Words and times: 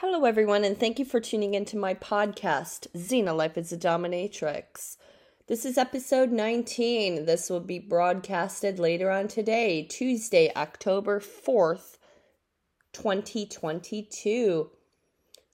Hello, 0.00 0.24
everyone, 0.24 0.64
and 0.64 0.80
thank 0.80 0.98
you 0.98 1.04
for 1.04 1.20
tuning 1.20 1.52
into 1.52 1.76
my 1.76 1.92
podcast, 1.92 2.86
Xena 2.96 3.36
Life 3.36 3.58
is 3.58 3.70
a 3.70 3.76
Dominatrix. 3.76 4.96
This 5.46 5.66
is 5.66 5.76
episode 5.76 6.32
19. 6.32 7.26
This 7.26 7.50
will 7.50 7.60
be 7.60 7.78
broadcasted 7.78 8.78
later 8.78 9.10
on 9.10 9.28
today, 9.28 9.82
Tuesday, 9.82 10.50
October 10.56 11.20
4th, 11.20 11.98
2022. 12.94 14.70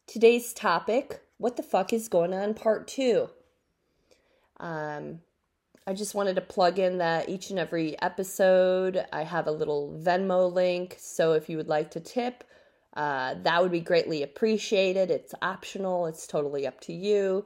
Today's 0.06 0.52
topic 0.52 1.22
What 1.38 1.56
the 1.56 1.64
fuck 1.64 1.92
is 1.92 2.06
going 2.06 2.32
on, 2.32 2.54
part 2.54 2.86
two? 2.86 3.28
Um, 4.60 5.22
I 5.88 5.92
just 5.92 6.14
wanted 6.14 6.36
to 6.36 6.40
plug 6.40 6.78
in 6.78 6.98
that 6.98 7.28
each 7.28 7.50
and 7.50 7.58
every 7.58 8.00
episode 8.00 9.04
I 9.12 9.24
have 9.24 9.48
a 9.48 9.50
little 9.50 10.00
Venmo 10.00 10.52
link. 10.52 10.94
So 11.00 11.32
if 11.32 11.48
you 11.48 11.56
would 11.56 11.68
like 11.68 11.90
to 11.90 12.00
tip, 12.00 12.44
uh, 12.96 13.34
that 13.42 13.62
would 13.62 13.70
be 13.70 13.80
greatly 13.80 14.22
appreciated. 14.22 15.10
It's 15.10 15.34
optional, 15.42 16.06
it's 16.06 16.26
totally 16.26 16.66
up 16.66 16.80
to 16.82 16.92
you. 16.92 17.44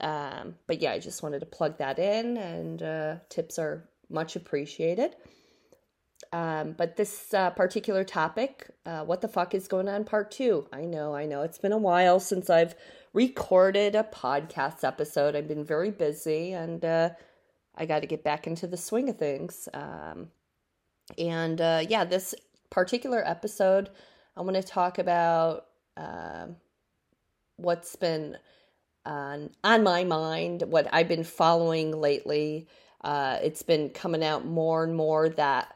Um, 0.00 0.54
but 0.66 0.80
yeah, 0.80 0.92
I 0.92 0.98
just 0.98 1.22
wanted 1.22 1.40
to 1.40 1.46
plug 1.46 1.78
that 1.78 1.98
in, 1.98 2.36
and 2.36 2.82
uh, 2.82 3.16
tips 3.28 3.58
are 3.58 3.88
much 4.10 4.36
appreciated. 4.36 5.16
Um, 6.32 6.72
but 6.76 6.96
this 6.96 7.32
uh, 7.32 7.50
particular 7.50 8.04
topic, 8.04 8.70
uh, 8.86 9.04
what 9.04 9.20
the 9.20 9.28
fuck 9.28 9.54
is 9.54 9.68
going 9.68 9.88
on, 9.88 10.04
part 10.04 10.30
two? 10.30 10.66
I 10.72 10.82
know, 10.82 11.14
I 11.14 11.26
know. 11.26 11.42
It's 11.42 11.58
been 11.58 11.72
a 11.72 11.78
while 11.78 12.20
since 12.20 12.50
I've 12.50 12.74
recorded 13.14 13.94
a 13.94 14.04
podcast 14.04 14.84
episode. 14.84 15.34
I've 15.34 15.48
been 15.48 15.64
very 15.64 15.90
busy, 15.90 16.52
and 16.52 16.84
uh, 16.84 17.10
I 17.74 17.86
got 17.86 18.00
to 18.00 18.06
get 18.06 18.22
back 18.22 18.46
into 18.46 18.66
the 18.66 18.76
swing 18.76 19.08
of 19.08 19.18
things. 19.18 19.68
Um, 19.72 20.28
and 21.18 21.60
uh, 21.60 21.82
yeah, 21.88 22.04
this 22.04 22.34
particular 22.70 23.26
episode 23.26 23.90
I 24.36 24.42
want 24.42 24.56
to 24.56 24.62
talk 24.62 24.98
about 24.98 25.66
uh, 25.96 26.46
what's 27.56 27.96
been 27.96 28.36
on, 29.04 29.50
on 29.64 29.82
my 29.82 30.04
mind, 30.04 30.62
what 30.62 30.88
I've 30.92 31.08
been 31.08 31.24
following 31.24 31.92
lately. 31.92 32.68
Uh, 33.02 33.38
it's 33.42 33.62
been 33.62 33.90
coming 33.90 34.22
out 34.22 34.46
more 34.46 34.84
and 34.84 34.94
more 34.94 35.28
that 35.30 35.74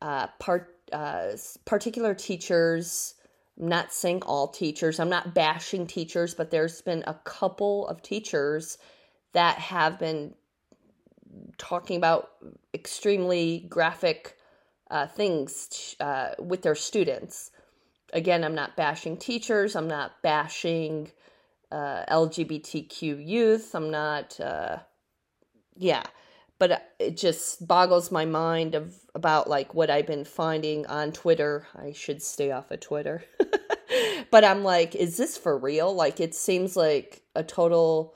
uh, 0.00 0.28
part 0.38 0.74
uh, 0.92 1.32
particular 1.64 2.14
teachers. 2.14 3.14
I'm 3.60 3.68
not 3.68 3.92
saying 3.92 4.22
all 4.22 4.48
teachers. 4.48 5.00
I'm 5.00 5.08
not 5.08 5.34
bashing 5.34 5.86
teachers, 5.86 6.34
but 6.34 6.50
there's 6.50 6.80
been 6.82 7.02
a 7.06 7.14
couple 7.24 7.88
of 7.88 8.02
teachers 8.02 8.78
that 9.32 9.58
have 9.58 9.98
been 9.98 10.34
talking 11.58 11.96
about 11.96 12.30
extremely 12.72 13.66
graphic 13.68 14.36
uh, 14.90 15.06
things 15.06 15.96
uh, 16.00 16.30
with 16.38 16.62
their 16.62 16.74
students 16.74 17.50
again, 18.12 18.44
I'm 18.44 18.54
not 18.54 18.76
bashing 18.76 19.16
teachers. 19.16 19.76
I'm 19.76 19.88
not 19.88 20.22
bashing 20.22 21.10
uh, 21.70 22.04
LGBTQ 22.10 23.26
youth. 23.26 23.74
I'm 23.74 23.90
not, 23.90 24.38
uh, 24.40 24.78
yeah, 25.76 26.04
but 26.58 26.92
it 26.98 27.16
just 27.16 27.66
boggles 27.66 28.10
my 28.10 28.24
mind 28.24 28.74
of 28.74 28.94
about 29.14 29.48
like 29.48 29.74
what 29.74 29.90
I've 29.90 30.06
been 30.06 30.24
finding 30.24 30.86
on 30.86 31.12
Twitter. 31.12 31.66
I 31.76 31.92
should 31.92 32.22
stay 32.22 32.50
off 32.50 32.70
of 32.70 32.80
Twitter, 32.80 33.24
but 34.30 34.44
I'm 34.44 34.64
like, 34.64 34.94
is 34.94 35.16
this 35.16 35.36
for 35.36 35.56
real? 35.56 35.94
Like, 35.94 36.20
it 36.20 36.34
seems 36.34 36.76
like 36.76 37.22
a 37.34 37.44
total 37.44 38.14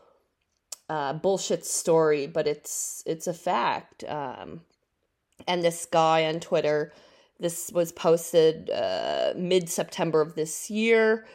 uh, 0.88 1.12
bullshit 1.12 1.64
story, 1.64 2.26
but 2.26 2.46
it's 2.46 3.02
it's 3.06 3.26
a 3.26 3.34
fact. 3.34 4.04
Um, 4.04 4.62
and 5.46 5.62
this 5.62 5.86
guy 5.86 6.26
on 6.26 6.40
Twitter 6.40 6.92
this 7.42 7.70
was 7.72 7.92
posted 7.92 8.70
uh, 8.70 9.32
mid 9.36 9.68
September 9.68 10.20
of 10.20 10.34
this 10.34 10.70
year, 10.70 11.26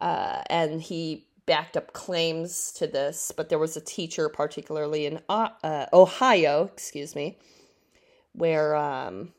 uh, 0.00 0.42
and 0.48 0.80
he 0.80 1.26
backed 1.44 1.76
up 1.76 1.92
claims 1.92 2.72
to 2.72 2.86
this. 2.86 3.32
But 3.36 3.48
there 3.48 3.58
was 3.58 3.76
a 3.76 3.80
teacher, 3.80 4.28
particularly 4.28 5.06
in 5.06 5.20
uh, 5.28 5.48
uh 5.62 5.86
Ohio, 5.92 6.70
excuse 6.72 7.14
me, 7.14 7.38
where 8.32 8.74
um, 8.76 9.32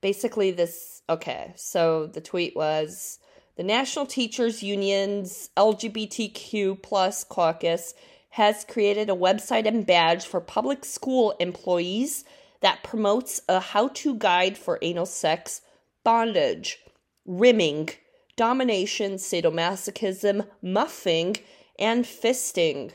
basically 0.00 0.50
this. 0.50 1.02
Okay, 1.08 1.52
so 1.56 2.06
the 2.06 2.20
tweet 2.20 2.56
was 2.56 3.18
the 3.56 3.62
National 3.62 4.04
Teachers 4.04 4.62
Union's 4.62 5.50
LGBTQ 5.56 6.82
plus 6.82 7.24
caucus 7.24 7.94
has 8.30 8.66
created 8.66 9.08
a 9.08 9.14
website 9.14 9.66
and 9.66 9.86
badge 9.86 10.26
for 10.26 10.40
public 10.40 10.84
school 10.84 11.34
employees 11.40 12.24
that 12.60 12.82
promotes 12.82 13.40
a 13.48 13.60
how 13.60 13.88
to 13.88 14.14
guide 14.16 14.56
for 14.56 14.78
anal 14.82 15.06
sex, 15.06 15.60
bondage, 16.04 16.78
rimming, 17.24 17.90
domination, 18.36 19.14
sadomasochism, 19.14 20.46
muffing, 20.62 21.36
and 21.78 22.04
fisting. 22.04 22.92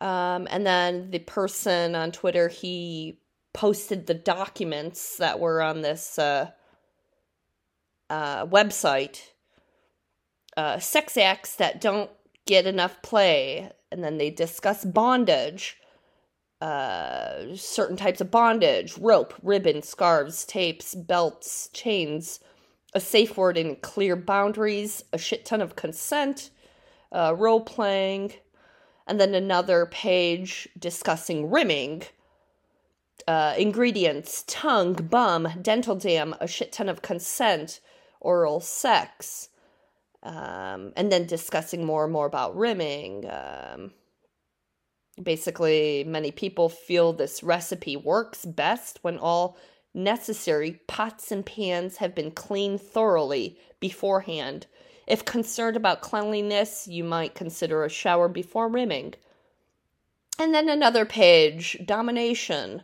Um, 0.00 0.48
and 0.50 0.66
then 0.66 1.10
the 1.10 1.18
person 1.18 1.94
on 1.94 2.10
Twitter, 2.10 2.48
he 2.48 3.18
posted 3.52 4.06
the 4.06 4.14
documents 4.14 5.16
that 5.18 5.40
were 5.40 5.60
on 5.60 5.82
this 5.82 6.18
uh, 6.18 6.50
uh, 8.08 8.46
website. 8.46 9.20
Uh, 10.56 10.78
sex 10.78 11.16
acts 11.16 11.56
that 11.56 11.80
don't 11.80 12.10
get 12.46 12.66
enough 12.66 13.02
play. 13.02 13.70
And 13.92 14.02
then 14.02 14.18
they 14.18 14.30
discuss 14.30 14.84
bondage 14.84 15.76
uh, 16.60 17.56
certain 17.56 17.96
types 17.96 18.20
of 18.20 18.30
bondage, 18.30 18.98
rope, 18.98 19.34
ribbon, 19.42 19.82
scarves, 19.82 20.44
tapes, 20.44 20.94
belts, 20.94 21.70
chains, 21.72 22.40
a 22.94 23.00
safe 23.00 23.36
word 23.36 23.56
and 23.56 23.80
clear 23.80 24.16
boundaries, 24.16 25.04
a 25.12 25.18
shit 25.18 25.44
ton 25.44 25.62
of 25.62 25.76
consent, 25.76 26.50
uh, 27.12 27.34
role 27.36 27.60
playing, 27.60 28.32
and 29.06 29.20
then 29.20 29.34
another 29.34 29.86
page 29.86 30.68
discussing 30.78 31.50
rimming, 31.50 32.02
uh, 33.26 33.54
ingredients, 33.56 34.44
tongue, 34.46 34.94
bum, 34.94 35.48
dental 35.62 35.94
dam, 35.94 36.34
a 36.40 36.46
shit 36.46 36.72
ton 36.72 36.88
of 36.88 37.00
consent, 37.02 37.80
oral 38.20 38.60
sex, 38.60 39.48
um, 40.22 40.92
and 40.96 41.10
then 41.10 41.26
discussing 41.26 41.84
more 41.84 42.04
and 42.04 42.12
more 42.12 42.26
about 42.26 42.56
rimming. 42.56 43.24
Um, 43.30 43.92
Basically, 45.22 46.04
many 46.04 46.30
people 46.30 46.68
feel 46.68 47.12
this 47.12 47.42
recipe 47.42 47.96
works 47.96 48.44
best 48.44 48.98
when 49.02 49.18
all 49.18 49.56
necessary 49.92 50.80
pots 50.86 51.32
and 51.32 51.44
pans 51.44 51.98
have 51.98 52.14
been 52.14 52.30
cleaned 52.30 52.80
thoroughly 52.80 53.58
beforehand. 53.80 54.66
If 55.06 55.24
concerned 55.24 55.76
about 55.76 56.00
cleanliness, 56.00 56.86
you 56.86 57.04
might 57.04 57.34
consider 57.34 57.84
a 57.84 57.90
shower 57.90 58.28
before 58.28 58.68
rimming. 58.68 59.14
And 60.38 60.54
then 60.54 60.68
another 60.68 61.04
page 61.04 61.76
domination, 61.84 62.82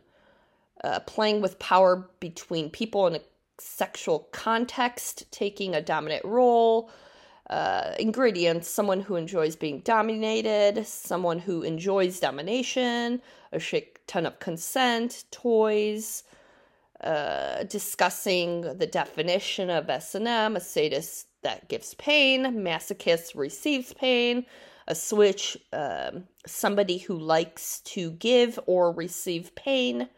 uh, 0.82 1.00
playing 1.00 1.40
with 1.40 1.58
power 1.58 2.10
between 2.20 2.68
people 2.68 3.06
in 3.06 3.14
a 3.14 3.20
sexual 3.58 4.28
context, 4.32 5.30
taking 5.30 5.74
a 5.74 5.80
dominant 5.80 6.24
role, 6.24 6.90
uh, 7.50 7.92
ingredients 7.98 8.68
someone 8.68 9.00
who 9.00 9.16
enjoys 9.16 9.56
being 9.56 9.80
dominated, 9.80 10.86
someone 10.86 11.38
who 11.38 11.62
enjoys 11.62 12.18
domination, 12.18 13.22
a 13.52 13.58
shit 13.58 14.06
ton 14.06 14.26
of 14.26 14.38
consent, 14.40 15.24
toys, 15.30 16.24
uh, 17.02 17.62
discussing 17.64 18.62
the 18.78 18.86
definition 18.86 19.70
of 19.70 19.88
S&M, 19.88 20.56
a 20.56 20.60
sadist 20.60 21.28
that 21.42 21.68
gives 21.68 21.94
pain, 21.94 22.44
masochist 22.44 23.36
receives 23.36 23.92
pain, 23.92 24.44
a 24.88 24.94
switch, 24.94 25.56
um, 25.72 26.24
somebody 26.46 26.98
who 26.98 27.18
likes 27.18 27.80
to 27.80 28.12
give 28.12 28.58
or 28.66 28.90
receive 28.90 29.54
pain, 29.54 30.08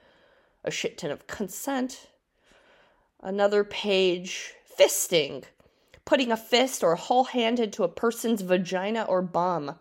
a 0.65 0.71
shit 0.71 0.99
ton 0.99 1.10
of 1.10 1.27
consent. 1.27 2.09
Another 3.22 3.65
page, 3.65 4.55
fisting 4.78 5.45
putting 6.08 6.32
a 6.32 6.36
fist 6.38 6.82
or 6.82 6.92
a 6.92 6.96
whole 6.96 7.24
hand 7.24 7.60
into 7.60 7.84
a 7.84 7.88
person's 7.88 8.41
vagina 8.41 9.03
or 9.03 9.21
bum. 9.21 9.74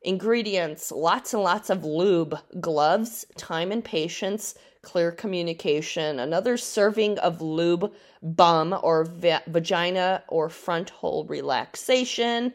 Ingredients 0.00 0.90
lots 0.90 1.34
and 1.34 1.42
lots 1.42 1.68
of 1.68 1.84
lube, 1.84 2.38
gloves, 2.62 3.26
time 3.36 3.70
and 3.70 3.84
patience, 3.84 4.54
clear 4.80 5.12
communication. 5.12 6.18
Another 6.18 6.56
serving 6.56 7.18
of 7.18 7.42
lube, 7.42 7.92
bum, 8.22 8.74
or 8.82 9.04
va- 9.04 9.42
vagina 9.48 10.24
or 10.28 10.48
front 10.48 10.88
hole 10.88 11.26
relaxation. 11.26 12.54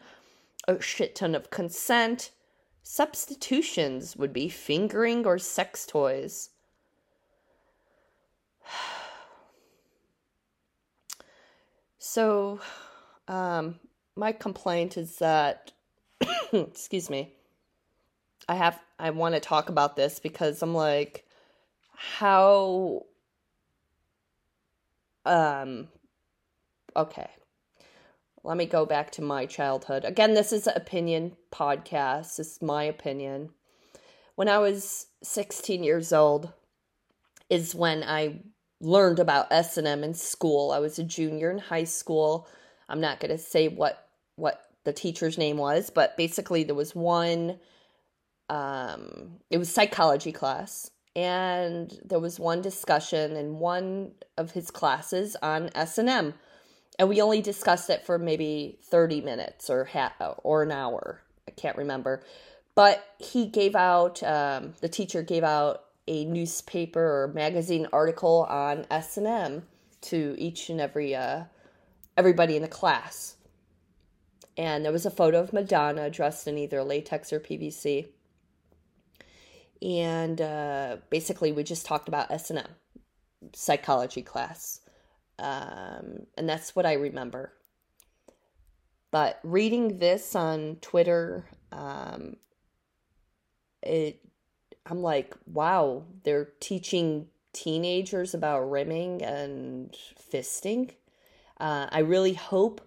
A 0.66 0.82
shit 0.82 1.14
ton 1.14 1.36
of 1.36 1.48
consent. 1.48 2.32
Substitutions 2.82 4.16
would 4.16 4.32
be 4.32 4.48
fingering 4.48 5.24
or 5.24 5.38
sex 5.38 5.86
toys. 5.86 6.50
So, 11.98 12.60
um, 13.28 13.78
my 14.16 14.32
complaint 14.32 14.96
is 14.96 15.16
that, 15.16 15.72
excuse 16.52 17.10
me, 17.10 17.34
I 18.48 18.54
have, 18.54 18.78
I 18.98 19.10
want 19.10 19.34
to 19.34 19.40
talk 19.40 19.68
about 19.68 19.96
this 19.96 20.18
because 20.18 20.62
I'm 20.62 20.74
like, 20.74 21.24
how, 21.94 23.06
um, 25.24 25.88
okay, 26.94 27.28
let 28.44 28.56
me 28.56 28.66
go 28.66 28.86
back 28.86 29.10
to 29.12 29.22
my 29.22 29.46
childhood. 29.46 30.04
Again, 30.04 30.34
this 30.34 30.52
is 30.52 30.66
an 30.66 30.74
opinion 30.76 31.36
podcast. 31.50 32.36
This 32.36 32.52
is 32.52 32.62
my 32.62 32.84
opinion. 32.84 33.50
When 34.36 34.48
I 34.48 34.58
was 34.58 35.06
16 35.22 35.82
years 35.82 36.12
old 36.12 36.52
is 37.50 37.74
when 37.74 38.04
I 38.04 38.40
learned 38.80 39.18
about 39.18 39.50
S&M 39.50 40.04
in 40.04 40.14
school. 40.14 40.70
I 40.70 40.78
was 40.78 40.98
a 40.98 41.04
junior 41.04 41.50
in 41.50 41.58
high 41.58 41.84
school. 41.84 42.48
I'm 42.88 43.00
not 43.00 43.20
going 43.20 43.30
to 43.30 43.38
say 43.38 43.68
what 43.68 44.08
what 44.36 44.62
the 44.84 44.92
teacher's 44.92 45.38
name 45.38 45.56
was, 45.56 45.90
but 45.90 46.16
basically 46.16 46.64
there 46.64 46.74
was 46.74 46.94
one 46.94 47.58
um 48.48 49.38
it 49.50 49.58
was 49.58 49.72
psychology 49.72 50.32
class. 50.32 50.90
And 51.14 51.98
there 52.04 52.18
was 52.18 52.38
one 52.38 52.60
discussion 52.60 53.36
in 53.36 53.58
one 53.58 54.12
of 54.36 54.50
his 54.50 54.70
classes 54.70 55.34
on 55.40 55.70
S&M 55.74 56.34
and 56.98 57.08
we 57.08 57.20
only 57.20 57.42
discussed 57.42 57.90
it 57.90 58.04
for 58.04 58.18
maybe 58.18 58.78
30 58.84 59.20
minutes 59.20 59.68
or 59.68 59.84
half 59.84 60.12
or 60.42 60.62
an 60.62 60.72
hour. 60.72 61.22
I 61.46 61.50
can't 61.52 61.76
remember. 61.76 62.22
But 62.74 63.04
he 63.18 63.46
gave 63.46 63.74
out 63.74 64.22
um, 64.22 64.74
the 64.80 64.88
teacher 64.88 65.22
gave 65.22 65.44
out 65.44 65.84
a 66.08 66.24
newspaper 66.24 67.00
or 67.00 67.32
magazine 67.34 67.86
article 67.92 68.46
on 68.48 68.86
s&m 68.90 69.62
to 70.02 70.34
each 70.38 70.68
and 70.70 70.80
every 70.80 71.14
uh, 71.14 71.44
everybody 72.16 72.56
in 72.56 72.62
the 72.62 72.68
class 72.68 73.36
and 74.56 74.84
there 74.84 74.92
was 74.92 75.06
a 75.06 75.10
photo 75.10 75.40
of 75.40 75.52
madonna 75.52 76.10
dressed 76.10 76.46
in 76.48 76.58
either 76.58 76.82
latex 76.82 77.32
or 77.32 77.40
pvc 77.40 78.08
and 79.82 80.40
uh, 80.40 80.96
basically 81.10 81.52
we 81.52 81.62
just 81.62 81.86
talked 81.86 82.08
about 82.08 82.30
s&m 82.30 82.66
psychology 83.52 84.22
class 84.22 84.80
um, 85.38 86.26
and 86.36 86.48
that's 86.48 86.74
what 86.74 86.86
I 86.86 86.94
remember. 86.94 87.52
But 89.10 89.38
reading 89.42 89.98
this 89.98 90.34
on 90.34 90.76
Twitter, 90.80 91.46
um, 91.72 92.36
it, 93.82 94.20
I'm 94.84 95.02
like, 95.02 95.34
wow, 95.46 96.04
they're 96.24 96.48
teaching 96.60 97.28
teenagers 97.52 98.34
about 98.34 98.70
rimming 98.70 99.22
and 99.22 99.94
fisting. 100.32 100.92
Uh, 101.58 101.86
I 101.90 102.00
really 102.00 102.34
hope 102.34 102.80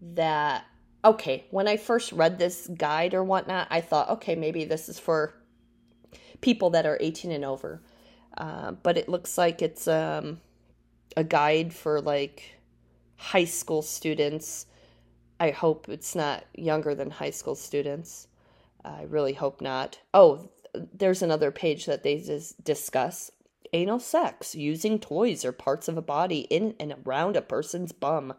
that, 0.00 0.64
okay, 1.04 1.46
when 1.50 1.68
I 1.68 1.76
first 1.76 2.12
read 2.12 2.38
this 2.38 2.66
guide 2.66 3.14
or 3.14 3.22
whatnot, 3.24 3.68
I 3.70 3.80
thought, 3.80 4.10
okay, 4.10 4.34
maybe 4.34 4.64
this 4.64 4.88
is 4.88 4.98
for 4.98 5.34
people 6.40 6.70
that 6.70 6.86
are 6.86 6.98
18 7.00 7.30
and 7.30 7.44
over. 7.44 7.82
Uh, 8.36 8.72
but 8.72 8.98
it 8.98 9.08
looks 9.08 9.38
like 9.38 9.62
it's 9.62 9.86
um, 9.86 10.40
a 11.16 11.24
guide 11.24 11.72
for 11.72 12.00
like 12.00 12.58
high 13.16 13.44
school 13.44 13.82
students. 13.82 14.66
I 15.38 15.50
hope 15.50 15.88
it's 15.88 16.14
not 16.14 16.44
younger 16.54 16.94
than 16.94 17.10
high 17.10 17.30
school 17.30 17.54
students. 17.54 18.26
I 18.84 19.02
really 19.02 19.34
hope 19.34 19.60
not. 19.60 19.98
Oh, 20.12 20.48
there's 20.74 21.22
another 21.22 21.50
page 21.50 21.86
that 21.86 22.02
they 22.02 22.18
just 22.18 22.62
discuss 22.64 23.30
anal 23.72 23.98
sex 23.98 24.54
using 24.54 24.98
toys 24.98 25.44
or 25.44 25.52
parts 25.52 25.88
of 25.88 25.96
a 25.96 26.02
body 26.02 26.40
in 26.50 26.74
and 26.78 26.94
around 27.04 27.36
a 27.36 27.42
person's 27.42 27.92
bum. 27.92 28.34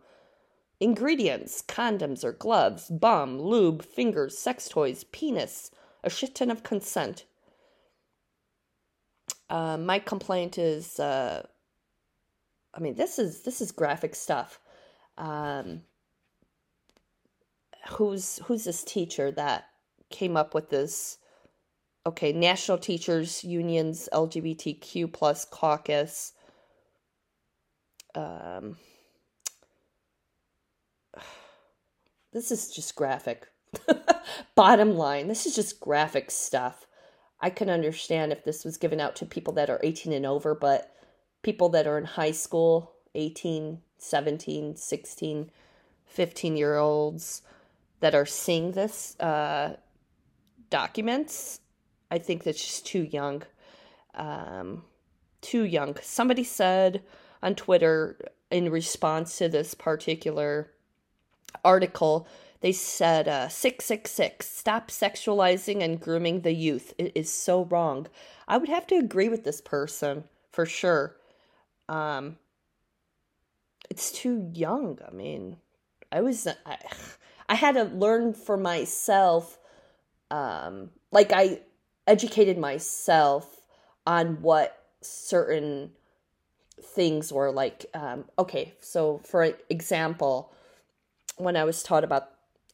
Ingredients 0.79 1.63
condoms 1.67 2.23
or 2.23 2.33
gloves, 2.33 2.89
bum, 2.89 3.39
lube, 3.39 3.83
fingers, 3.83 4.37
sex 4.37 4.67
toys, 4.69 5.05
penis, 5.05 5.71
a 6.03 6.09
shit 6.09 6.35
ton 6.35 6.51
of 6.51 6.63
consent. 6.63 7.25
Uh, 9.49 9.77
my 9.77 9.99
complaint 9.99 10.57
is 10.57 10.99
uh, 10.99 11.45
I 12.73 12.79
mean, 12.79 12.95
this 12.95 13.19
is 13.19 13.41
this 13.41 13.61
is 13.61 13.71
graphic 13.71 14.15
stuff. 14.15 14.59
Um, 15.17 15.81
who's 17.91 18.39
who's 18.45 18.63
this 18.63 18.83
teacher 18.83 19.31
that 19.31 19.65
came 20.09 20.35
up 20.35 20.53
with 20.53 20.69
this? 20.69 21.19
Okay, 22.05 22.33
National 22.33 22.77
Teachers 22.77 23.45
Unions 23.45 24.09
LGBTQ 24.11 25.13
plus 25.13 25.45
caucus. 25.45 26.33
Um, 28.13 28.75
this 32.33 32.51
is 32.51 32.71
just 32.71 32.95
graphic. 32.95 33.47
Bottom 34.55 34.97
line, 34.97 35.29
this 35.29 35.45
is 35.45 35.55
just 35.55 35.79
graphic 35.79 36.29
stuff. 36.29 36.87
I 37.39 37.49
can 37.49 37.69
understand 37.69 38.31
if 38.31 38.43
this 38.43 38.65
was 38.65 38.77
given 38.77 38.99
out 38.99 39.15
to 39.17 39.25
people 39.25 39.53
that 39.53 39.69
are 39.69 39.79
18 39.81 40.11
and 40.11 40.25
over, 40.25 40.53
but 40.53 40.93
people 41.41 41.69
that 41.69 41.87
are 41.87 41.97
in 41.97 42.05
high 42.05 42.31
school 42.31 42.93
18 43.15 43.79
17 43.97 44.75
16 44.75 45.51
15 46.05 46.57
year 46.57 46.77
olds 46.77 47.41
that 47.99 48.15
are 48.15 48.25
seeing 48.25 48.71
this 48.71 49.17
uh, 49.19 49.75
documents 50.69 51.59
i 52.13 52.17
think 52.17 52.43
that's 52.43 52.63
just 52.63 52.85
too 52.85 53.03
young 53.03 53.43
um, 54.15 54.83
too 55.41 55.63
young 55.63 55.95
somebody 56.01 56.43
said 56.43 57.03
on 57.41 57.55
twitter 57.55 58.17
in 58.51 58.69
response 58.69 59.37
to 59.37 59.49
this 59.49 59.73
particular 59.73 60.71
article 61.63 62.27
they 62.61 62.71
said 62.71 63.27
uh, 63.27 63.49
666 63.49 64.47
stop 64.47 64.89
sexualizing 64.89 65.83
and 65.83 65.99
grooming 65.99 66.41
the 66.41 66.53
youth 66.53 66.93
it 66.97 67.11
is 67.15 67.31
so 67.31 67.65
wrong 67.65 68.07
i 68.47 68.57
would 68.57 68.69
have 68.69 68.87
to 68.87 68.95
agree 68.95 69.29
with 69.29 69.43
this 69.43 69.61
person 69.61 70.23
for 70.51 70.65
sure 70.65 71.17
um, 71.89 72.37
it's 73.89 74.11
too 74.11 74.49
young. 74.53 74.99
I 75.07 75.11
mean, 75.11 75.57
I 76.11 76.21
was 76.21 76.47
I, 76.47 76.77
I 77.49 77.55
had 77.55 77.75
to 77.75 77.83
learn 77.83 78.33
for 78.33 78.57
myself. 78.57 79.59
Um, 80.31 80.89
like 81.11 81.31
I 81.33 81.59
educated 82.07 82.57
myself 82.57 83.61
on 84.05 84.41
what 84.41 84.85
certain 85.01 85.91
things 86.81 87.31
were 87.31 87.51
like. 87.51 87.85
Um, 87.93 88.25
okay, 88.37 88.73
so 88.79 89.21
for 89.23 89.53
example, 89.69 90.53
when 91.37 91.55
I 91.55 91.63
was 91.63 91.83
taught 91.83 92.03
about 92.03 92.29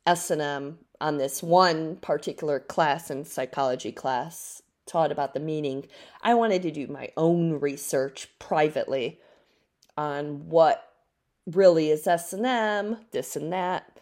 S 0.06 0.32
and 0.32 0.42
M 0.42 0.80
on 1.00 1.18
this 1.18 1.44
one 1.44 1.98
particular 1.98 2.60
class 2.60 3.10
in 3.10 3.24
psychology 3.24 3.92
class, 3.92 4.62
taught 4.86 5.12
about 5.12 5.34
the 5.34 5.40
meaning, 5.40 5.86
I 6.22 6.34
wanted 6.34 6.64
to 6.64 6.72
do 6.72 6.88
my 6.88 7.10
own 7.16 7.60
research 7.60 8.28
privately 8.40 9.20
on 9.96 10.50
what 10.50 10.94
really 11.46 11.90
is 11.92 12.08
S&M, 12.08 12.98
this 13.12 13.36
and 13.36 13.54
that, 13.54 14.00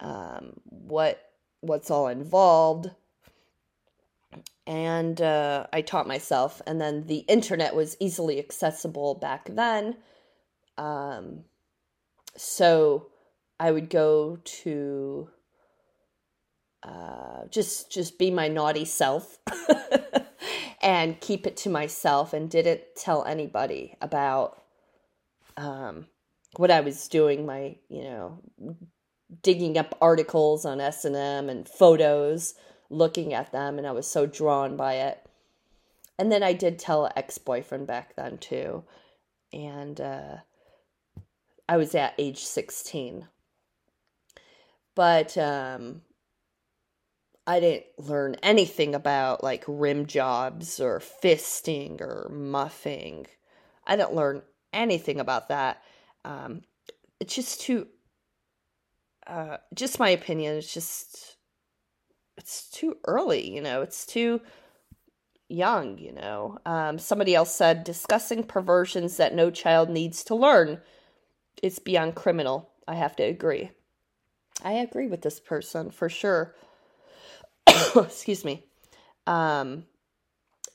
um, 0.00 0.54
what 0.64 1.28
what's 1.60 1.90
all 1.90 2.08
involved. 2.08 2.90
And 4.66 5.20
uh, 5.20 5.66
I 5.72 5.82
taught 5.82 6.06
myself, 6.06 6.62
and 6.66 6.80
then 6.80 7.06
the 7.06 7.24
internet 7.28 7.74
was 7.74 7.96
easily 7.98 8.38
accessible 8.38 9.16
back 9.16 9.48
then. 9.50 9.96
Um, 10.78 11.44
so 12.36 13.08
I 13.58 13.70
would 13.70 13.90
go 13.90 14.38
to 14.42 15.28
uh, 16.82 17.46
just 17.50 17.92
just 17.92 18.18
be 18.18 18.30
my 18.30 18.48
naughty 18.48 18.84
self 18.84 19.38
and 20.82 21.20
keep 21.20 21.46
it 21.46 21.56
to 21.58 21.70
myself 21.70 22.32
and 22.32 22.50
didn't 22.50 22.80
tell 22.96 23.24
anybody 23.24 23.96
about 24.00 24.60
um, 25.56 26.06
what 26.56 26.70
I 26.70 26.80
was 26.80 27.06
doing. 27.08 27.46
My 27.46 27.76
you 27.88 28.02
know 28.02 28.42
digging 29.42 29.78
up 29.78 29.96
articles 30.00 30.64
on 30.64 30.80
S 30.80 31.04
and 31.04 31.16
M 31.16 31.48
and 31.48 31.68
photos, 31.68 32.54
looking 32.92 33.34
at 33.34 33.50
them, 33.50 33.78
and 33.78 33.86
I 33.86 33.92
was 33.92 34.06
so 34.06 34.26
drawn 34.26 34.76
by 34.76 34.94
it. 34.94 35.26
And 36.18 36.30
then 36.30 36.42
I 36.42 36.52
did 36.52 36.78
tell 36.78 37.06
an 37.06 37.12
ex 37.16 37.38
boyfriend 37.38 37.86
back 37.86 38.14
then 38.14 38.38
too, 38.38 38.84
and 39.52 40.00
uh, 40.00 40.36
I 41.68 41.76
was 41.76 41.94
at 41.94 42.14
age 42.18 42.38
sixteen. 42.44 43.26
But 44.94 45.38
um, 45.38 46.02
I 47.46 47.60
didn't 47.60 47.86
learn 47.98 48.36
anything 48.42 48.94
about 48.94 49.42
like 49.42 49.64
rim 49.66 50.06
jobs 50.06 50.78
or 50.78 51.00
fisting 51.00 52.00
or 52.00 52.28
muffing. 52.30 53.26
I 53.86 53.96
didn't 53.96 54.14
learn 54.14 54.42
anything 54.72 55.18
about 55.18 55.48
that. 55.48 55.82
Um, 56.24 56.62
it's 57.18 57.34
just 57.34 57.62
too, 57.62 57.88
uh, 59.26 59.56
just 59.74 59.98
my 59.98 60.10
opinion. 60.10 60.56
It's 60.56 60.72
just, 60.72 61.31
it's 62.42 62.68
too 62.68 62.96
early, 63.06 63.54
you 63.54 63.60
know, 63.60 63.82
it's 63.82 64.04
too 64.04 64.40
young, 65.48 65.98
you 65.98 66.12
know. 66.12 66.58
Um, 66.66 66.98
somebody 66.98 67.34
else 67.34 67.54
said 67.54 67.84
discussing 67.84 68.42
perversions 68.42 69.16
that 69.16 69.34
no 69.34 69.50
child 69.50 69.88
needs 69.88 70.24
to 70.24 70.34
learn 70.34 70.80
is 71.62 71.78
beyond 71.78 72.16
criminal. 72.16 72.70
I 72.88 72.96
have 72.96 73.14
to 73.16 73.22
agree. 73.22 73.70
I 74.64 74.72
agree 74.72 75.06
with 75.06 75.22
this 75.22 75.38
person 75.38 75.90
for 75.90 76.08
sure. 76.08 76.54
excuse 77.96 78.44
me. 78.44 78.64
Um, 79.26 79.84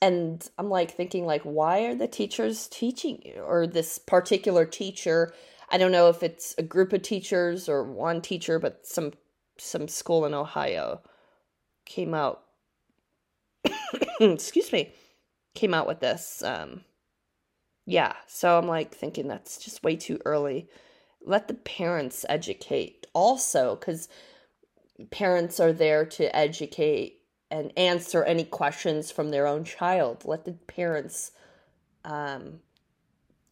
and 0.02 0.48
I'm 0.58 0.70
like 0.70 0.92
thinking 0.92 1.26
like, 1.26 1.42
why 1.44 1.82
are 1.82 1.96
the 1.96 2.08
teachers 2.08 2.68
teaching 2.68 3.22
you 3.26 3.42
or 3.42 3.68
this 3.68 3.98
particular 3.98 4.66
teacher? 4.66 5.34
I 5.70 5.78
don't 5.78 5.92
know 5.92 6.08
if 6.08 6.24
it's 6.24 6.56
a 6.58 6.64
group 6.64 6.94
of 6.94 7.02
teachers 7.02 7.68
or 7.68 7.84
one 7.84 8.22
teacher, 8.22 8.58
but 8.58 8.88
some 8.88 9.12
some 9.60 9.88
school 9.88 10.26
in 10.26 10.34
Ohio 10.34 11.02
came 11.88 12.14
out 12.14 12.44
excuse 14.20 14.72
me 14.72 14.92
came 15.56 15.74
out 15.74 15.88
with 15.88 16.00
this 16.00 16.44
um 16.44 16.82
yeah 17.86 18.14
so 18.28 18.58
i'm 18.58 18.68
like 18.68 18.94
thinking 18.94 19.28
that's 19.28 19.58
just 19.58 19.84
way 19.84 19.96
too 19.96 20.20
early. 20.26 20.70
Let 21.26 21.48
the 21.48 21.56
parents 21.56 22.26
educate 22.30 23.06
also 23.14 23.76
because 23.76 24.08
parents 25.12 25.60
are 25.60 25.74
there 25.74 26.06
to 26.06 26.34
educate 26.36 27.22
and 27.52 27.72
answer 27.78 28.24
any 28.24 28.44
questions 28.46 29.12
from 29.12 29.30
their 29.30 29.46
own 29.48 29.64
child. 29.64 30.24
Let 30.26 30.46
the 30.46 30.54
parents 30.54 31.32
um 32.06 32.60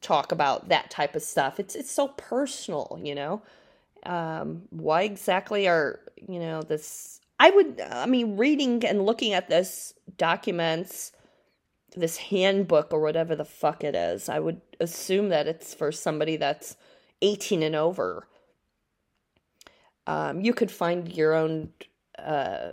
talk 0.01 0.31
about 0.31 0.69
that 0.69 0.89
type 0.91 1.15
of 1.15 1.21
stuff. 1.21 1.59
It's 1.59 1.75
it's 1.75 1.91
so 1.91 2.09
personal 2.09 2.99
you 3.03 3.15
know? 3.15 3.41
Um 4.05 4.63
why 4.69 5.03
exactly 5.03 5.67
are 5.67 5.99
you 6.15 6.39
know 6.39 6.61
this 6.61 7.19
i 7.39 7.49
would 7.49 7.81
i 7.91 8.05
mean 8.05 8.37
reading 8.37 8.83
and 8.85 9.05
looking 9.05 9.33
at 9.33 9.49
this 9.49 9.93
documents 10.17 11.11
this 11.95 12.17
handbook 12.17 12.93
or 12.93 12.99
whatever 12.99 13.35
the 13.35 13.45
fuck 13.45 13.83
it 13.83 13.95
is. 13.95 14.29
I 14.29 14.39
would 14.39 14.61
assume 14.79 15.29
that 15.29 15.47
it's 15.47 15.73
for 15.73 15.91
somebody 15.91 16.37
that's 16.37 16.75
18 17.21 17.63
and 17.63 17.75
over. 17.75 18.27
Um, 20.07 20.41
you 20.41 20.53
could 20.53 20.71
find 20.71 21.11
your 21.11 21.33
own 21.33 21.69
uh, 22.19 22.71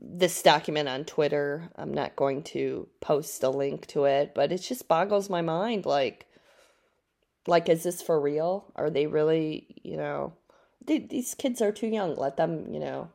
this 0.00 0.42
document 0.42 0.88
on 0.88 1.04
Twitter. 1.04 1.68
I'm 1.76 1.92
not 1.92 2.16
going 2.16 2.42
to 2.44 2.88
post 3.00 3.42
a 3.42 3.50
link 3.50 3.86
to 3.88 4.04
it, 4.04 4.32
but 4.34 4.52
it 4.52 4.58
just 4.58 4.88
boggles 4.88 5.28
my 5.28 5.42
mind. 5.42 5.84
Like, 5.84 6.26
like 7.46 7.68
is 7.68 7.82
this 7.82 8.00
for 8.00 8.20
real? 8.20 8.72
Are 8.76 8.88
they 8.88 9.06
really? 9.06 9.66
You 9.82 9.98
know, 9.98 10.32
they, 10.86 11.00
these 11.00 11.34
kids 11.34 11.60
are 11.60 11.72
too 11.72 11.88
young. 11.88 12.14
Let 12.14 12.36
them, 12.36 12.72
you 12.72 12.80
know, 12.80 13.10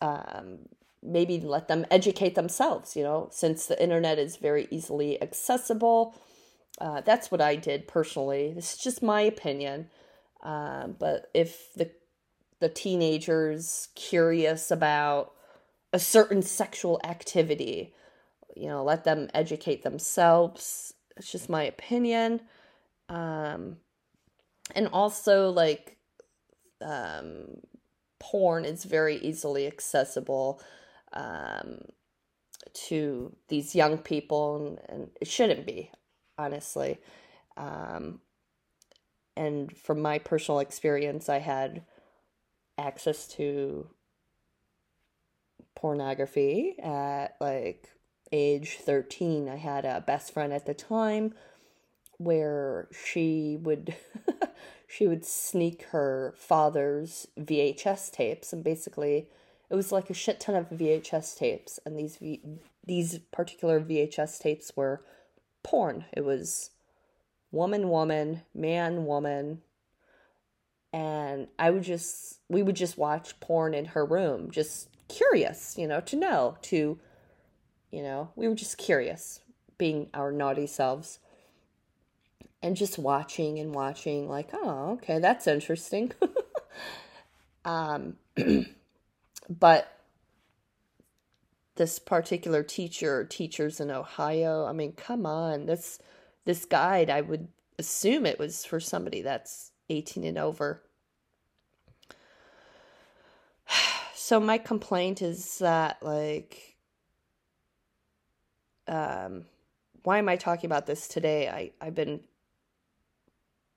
um, 0.00 0.58
maybe 1.02 1.40
let 1.40 1.68
them 1.68 1.86
educate 1.90 2.34
themselves, 2.34 2.96
you 2.96 3.02
know, 3.02 3.28
since 3.30 3.66
the 3.66 3.80
internet 3.82 4.18
is 4.18 4.36
very 4.36 4.68
easily 4.70 5.20
accessible. 5.22 6.14
Uh, 6.80 7.00
that's 7.00 7.30
what 7.30 7.40
I 7.40 7.56
did 7.56 7.88
personally. 7.88 8.52
This 8.54 8.74
is 8.74 8.78
just 8.78 9.02
my 9.02 9.22
opinion. 9.22 9.88
Uh, 10.42 10.88
but 10.88 11.30
if 11.34 11.72
the 11.74 11.90
the 12.58 12.68
teenagers 12.70 13.88
curious 13.94 14.70
about 14.70 15.32
a 15.92 15.98
certain 15.98 16.40
sexual 16.40 17.00
activity, 17.04 17.94
you 18.56 18.66
know, 18.66 18.82
let 18.82 19.04
them 19.04 19.28
educate 19.34 19.82
themselves. 19.82 20.94
It's 21.16 21.30
just 21.30 21.50
my 21.50 21.64
opinion. 21.64 22.40
Um, 23.08 23.76
and 24.74 24.88
also 24.88 25.50
like 25.50 25.98
um, 26.80 27.60
porn 28.30 28.64
is 28.64 28.84
very 28.84 29.16
easily 29.18 29.66
accessible 29.66 30.60
um, 31.12 31.78
to 32.72 33.34
these 33.48 33.74
young 33.74 33.98
people, 33.98 34.56
and, 34.56 34.78
and, 34.88 35.10
it 35.20 35.28
shouldn't 35.28 35.66
be, 35.66 35.90
honestly. 36.36 36.98
Um, 37.56 38.20
and 39.36 39.76
from 39.76 40.02
my 40.02 40.18
personal 40.18 40.60
experience, 40.60 41.28
I 41.28 41.38
had 41.38 41.82
access 42.78 43.28
to 43.28 43.88
pornography 45.74 46.76
at 46.82 47.36
like 47.40 47.88
age 48.32 48.78
13. 48.80 49.48
I 49.48 49.56
had 49.56 49.84
a 49.84 50.02
best 50.04 50.32
friend 50.32 50.52
at 50.52 50.66
the 50.66 50.74
time 50.74 51.34
where 52.18 52.88
she 52.92 53.58
would 53.60 53.94
she 54.86 55.06
would 55.06 55.24
sneak 55.24 55.82
her 55.90 56.34
father's 56.36 57.26
VHS 57.38 58.12
tapes 58.12 58.52
and 58.52 58.62
basically 58.62 59.28
it 59.68 59.74
was 59.74 59.92
like 59.92 60.10
a 60.10 60.14
shit 60.14 60.40
ton 60.40 60.54
of 60.54 60.70
VHS 60.70 61.36
tapes, 61.36 61.80
and 61.84 61.98
these 61.98 62.16
v- 62.16 62.42
these 62.84 63.18
particular 63.32 63.80
VHS 63.80 64.38
tapes 64.38 64.72
were 64.76 65.02
porn. 65.62 66.04
It 66.12 66.24
was 66.24 66.70
woman, 67.50 67.88
woman, 67.88 68.42
man, 68.54 69.06
woman, 69.06 69.62
and 70.92 71.48
I 71.58 71.70
would 71.70 71.82
just 71.82 72.38
we 72.48 72.62
would 72.62 72.76
just 72.76 72.96
watch 72.96 73.38
porn 73.40 73.74
in 73.74 73.86
her 73.86 74.04
room, 74.04 74.50
just 74.50 74.88
curious, 75.08 75.76
you 75.76 75.88
know, 75.88 76.00
to 76.00 76.16
know, 76.16 76.56
to 76.62 76.98
you 77.90 78.02
know, 78.02 78.30
we 78.36 78.46
were 78.46 78.54
just 78.54 78.78
curious, 78.78 79.40
being 79.78 80.08
our 80.14 80.30
naughty 80.30 80.66
selves. 80.66 81.18
And 82.66 82.76
just 82.76 82.98
watching 82.98 83.60
and 83.60 83.72
watching, 83.72 84.28
like, 84.28 84.48
oh, 84.52 84.94
okay, 84.94 85.20
that's 85.20 85.46
interesting. 85.46 86.10
um, 87.64 88.16
but 89.48 90.00
this 91.76 92.00
particular 92.00 92.64
teacher 92.64 93.24
teachers 93.24 93.78
in 93.78 93.92
Ohio, 93.92 94.66
I 94.66 94.72
mean, 94.72 94.94
come 94.94 95.26
on. 95.26 95.66
This 95.66 96.00
this 96.44 96.64
guide, 96.64 97.08
I 97.08 97.20
would 97.20 97.46
assume 97.78 98.26
it 98.26 98.40
was 98.40 98.64
for 98.64 98.80
somebody 98.80 99.22
that's 99.22 99.70
18 99.88 100.24
and 100.24 100.36
over. 100.36 100.82
So 104.16 104.40
my 104.40 104.58
complaint 104.58 105.22
is 105.22 105.60
that 105.60 106.02
like 106.02 106.74
um 108.88 109.44
why 110.02 110.18
am 110.18 110.28
I 110.28 110.34
talking 110.34 110.66
about 110.66 110.86
this 110.86 111.06
today? 111.06 111.48
I 111.48 111.70
I've 111.80 111.94
been 111.94 112.22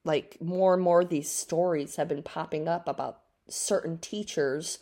like 0.09 0.41
more 0.41 0.73
and 0.73 0.81
more 0.81 1.05
these 1.05 1.29
stories 1.29 1.97
have 1.97 2.07
been 2.07 2.23
popping 2.23 2.67
up 2.67 2.87
about 2.87 3.19
certain 3.47 3.99
teachers 3.99 4.79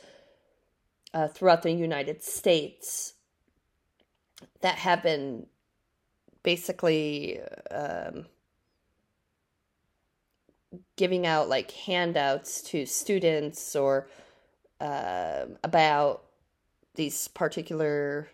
uh, 1.13 1.27
throughout 1.27 1.63
the 1.63 1.71
United 1.73 2.23
States 2.23 3.15
that 4.61 4.75
have 4.75 5.03
been 5.03 5.45
basically 6.43 7.41
um, 7.69 8.25
giving 10.95 11.25
out 11.25 11.49
like 11.49 11.71
handouts 11.71 12.61
to 12.61 12.85
students 12.85 13.75
or 13.75 14.07
uh, 14.79 15.45
about 15.61 16.23
these 16.95 17.27
particular 17.27 18.29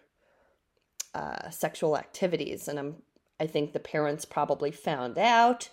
uh, 1.15 1.49
sexual 1.49 1.97
activities, 1.97 2.67
and 2.67 2.77
I'm 2.77 2.95
I 3.39 3.47
think 3.47 3.73
the 3.73 3.79
parents 3.79 4.25
probably 4.25 4.69
found 4.69 5.17
out. 5.17 5.71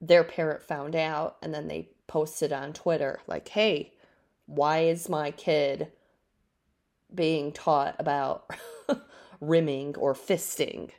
Their 0.00 0.24
parent 0.24 0.62
found 0.62 0.96
out, 0.96 1.36
and 1.42 1.52
then 1.52 1.68
they 1.68 1.88
posted 2.06 2.52
on 2.52 2.72
Twitter 2.72 3.20
like, 3.26 3.48
"Hey, 3.48 3.92
why 4.46 4.80
is 4.80 5.08
my 5.08 5.30
kid 5.30 5.92
being 7.14 7.52
taught 7.52 7.96
about 7.98 8.50
rimming 9.40 9.96
or 9.96 10.14
fisting, 10.14 10.90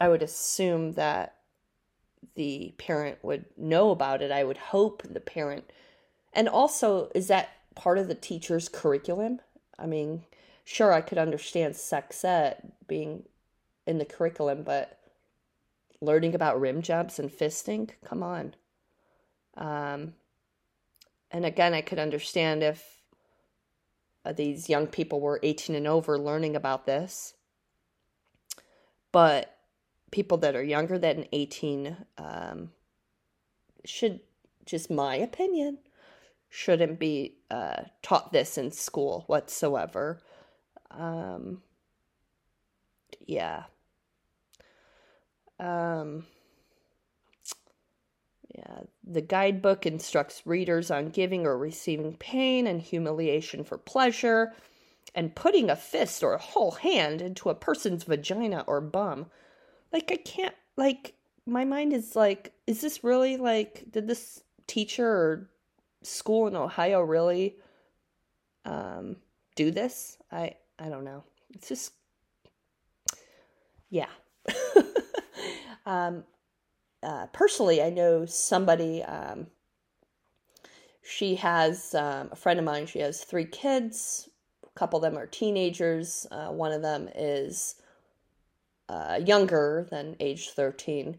I 0.00 0.08
would 0.08 0.22
assume 0.22 0.92
that 0.92 1.36
the 2.34 2.74
parent 2.78 3.18
would 3.22 3.44
know 3.56 3.90
about 3.90 4.22
it. 4.22 4.30
I 4.30 4.44
would 4.44 4.56
hope 4.56 5.02
the 5.02 5.20
parent. 5.20 5.70
And 6.32 6.48
also, 6.48 7.10
is 7.14 7.28
that 7.28 7.50
part 7.74 7.98
of 7.98 8.08
the 8.08 8.14
teacher's 8.14 8.68
curriculum? 8.68 9.40
I 9.78 9.86
mean, 9.86 10.22
sure, 10.64 10.92
I 10.92 11.00
could 11.00 11.18
understand 11.18 11.76
sex 11.76 12.24
ed 12.24 12.72
being 12.86 13.24
in 13.86 13.98
the 13.98 14.04
curriculum, 14.04 14.62
but 14.62 14.98
learning 16.02 16.34
about 16.34 16.60
rim 16.60 16.82
jumps 16.82 17.18
and 17.18 17.30
fisting, 17.30 17.90
come 18.04 18.22
on. 18.22 18.54
Um, 19.56 20.14
and 21.30 21.46
again, 21.46 21.72
I 21.72 21.80
could 21.80 21.98
understand 21.98 22.62
if 22.62 22.84
uh, 24.24 24.32
these 24.32 24.68
young 24.68 24.86
people 24.86 25.20
were 25.20 25.40
18 25.42 25.76
and 25.76 25.86
over 25.86 26.18
learning 26.18 26.56
about 26.56 26.86
this. 26.86 27.34
But 29.12 29.56
people 30.10 30.38
that 30.38 30.56
are 30.56 30.62
younger 30.62 30.98
than 30.98 31.26
18 31.32 31.96
um, 32.18 32.70
should, 33.84 34.20
just 34.66 34.90
my 34.90 35.16
opinion, 35.16 35.78
shouldn't 36.48 36.98
be 36.98 37.36
uh, 37.50 37.84
taught 38.02 38.32
this 38.32 38.58
in 38.58 38.70
school 38.70 39.24
whatsoever. 39.26 40.20
Um, 40.90 41.62
yeah. 43.26 43.64
Um, 45.62 46.26
yeah, 48.52 48.80
the 49.04 49.20
guidebook 49.20 49.86
instructs 49.86 50.42
readers 50.44 50.90
on 50.90 51.10
giving 51.10 51.46
or 51.46 51.56
receiving 51.56 52.16
pain 52.16 52.66
and 52.66 52.82
humiliation 52.82 53.62
for 53.62 53.78
pleasure, 53.78 54.52
and 55.14 55.34
putting 55.34 55.70
a 55.70 55.76
fist 55.76 56.22
or 56.22 56.34
a 56.34 56.38
whole 56.38 56.72
hand 56.72 57.22
into 57.22 57.48
a 57.48 57.54
person's 57.54 58.04
vagina 58.04 58.64
or 58.66 58.80
bum. 58.80 59.26
Like, 59.92 60.10
I 60.10 60.16
can't, 60.16 60.54
like, 60.76 61.14
my 61.46 61.64
mind 61.64 61.92
is 61.92 62.16
like, 62.16 62.52
is 62.66 62.80
this 62.80 63.04
really, 63.04 63.36
like, 63.36 63.84
did 63.90 64.08
this 64.08 64.42
teacher 64.66 65.06
or 65.06 65.50
school 66.02 66.46
in 66.46 66.56
Ohio 66.56 67.00
really 67.02 67.56
um, 68.64 69.16
do 69.54 69.70
this? 69.70 70.18
I, 70.30 70.56
I 70.78 70.88
don't 70.88 71.04
know. 71.04 71.24
It's 71.54 71.68
just, 71.68 71.92
yeah. 73.90 74.08
Um, 75.86 76.24
uh, 77.02 77.26
personally, 77.32 77.82
I 77.82 77.90
know 77.90 78.26
somebody. 78.26 79.02
Um, 79.02 79.48
she 81.02 81.34
has 81.36 81.94
um, 81.94 82.28
a 82.30 82.36
friend 82.36 82.58
of 82.58 82.64
mine. 82.64 82.86
She 82.86 83.00
has 83.00 83.24
three 83.24 83.44
kids. 83.44 84.28
A 84.64 84.78
couple 84.78 84.98
of 84.98 85.02
them 85.02 85.18
are 85.18 85.26
teenagers. 85.26 86.26
Uh, 86.30 86.48
one 86.48 86.72
of 86.72 86.82
them 86.82 87.08
is 87.14 87.74
uh, 88.88 89.20
younger 89.24 89.86
than 89.90 90.16
age 90.20 90.50
13. 90.50 91.18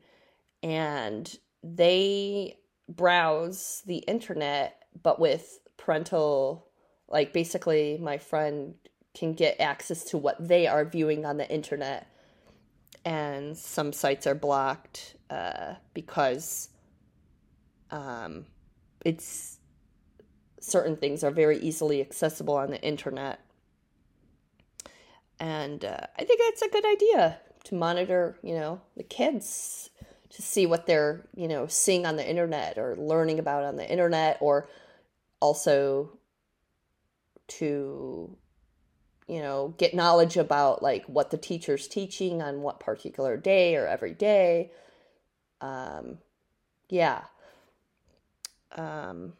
And 0.62 1.38
they 1.63 2.58
browse 2.88 3.84
the 3.86 3.98
internet, 3.98 4.84
but 5.01 5.20
with 5.20 5.60
parental, 5.77 6.67
like 7.10 7.34
basically, 7.34 7.98
my 8.01 8.17
friend 8.17 8.75
can 9.13 9.34
get 9.34 9.60
access 9.60 10.05
to 10.05 10.17
what 10.17 10.48
they 10.48 10.65
are 10.65 10.86
viewing 10.86 11.25
on 11.25 11.38
the 11.38 11.50
internet. 11.50 12.08
And 13.05 13.57
some 13.57 13.91
sites 13.91 14.25
are 14.27 14.36
blocked 14.36 15.15
uh, 15.29 15.74
because 15.93 16.69
um, 17.91 18.45
it's 19.03 19.60
certain 20.60 20.95
things 20.95 21.24
are 21.24 21.31
very 21.31 21.60
easily 21.60 22.00
accessible 22.00 22.55
on 22.55 22.72
the 22.72 22.81
internet. 22.81 23.39
And 25.39 25.83
uh, 25.83 26.07
I 26.17 26.24
think 26.24 26.39
that's 26.39 26.62
a 26.62 26.69
good 26.69 26.86
idea 26.86 27.38
to 27.65 27.75
monitor, 27.75 28.38
you 28.41 28.55
know, 28.55 28.81
the 28.95 29.03
kids 29.03 29.89
to 30.29 30.41
see 30.41 30.65
what 30.65 30.86
they're, 30.86 31.27
you 31.36 31.48
know, 31.48 31.67
seeing 31.67 32.05
on 32.05 32.15
the 32.15 32.27
internet 32.27 32.77
or 32.77 32.95
learning 32.95 33.39
about 33.39 33.63
on 33.63 33.75
the 33.75 33.89
internet 33.89 34.38
or 34.39 34.69
also 35.39 36.17
to 37.48 38.36
you 39.27 39.41
know, 39.41 39.73
get 39.77 39.93
knowledge 39.93 40.37
about 40.37 40.83
like 40.83 41.05
what 41.05 41.31
the 41.31 41.37
teacher's 41.37 41.87
teaching 41.87 42.41
on 42.41 42.61
what 42.61 42.79
particular 42.79 43.37
day 43.37 43.75
or 43.75 43.87
every 43.87 44.13
day. 44.13 44.71
Um 45.61 46.17
yeah. 46.89 47.21
Um 48.75 49.33